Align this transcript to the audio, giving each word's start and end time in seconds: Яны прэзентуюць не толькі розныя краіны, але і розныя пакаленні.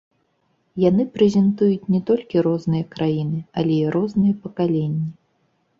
Яны 0.83 1.03
прэзентуюць 1.17 1.89
не 1.97 2.01
толькі 2.09 2.43
розныя 2.49 2.89
краіны, 2.97 3.39
але 3.61 3.73
і 3.83 3.87
розныя 3.99 4.33
пакаленні. 4.49 5.07